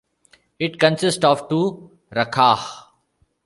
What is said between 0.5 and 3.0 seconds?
It consists of two raka'ah.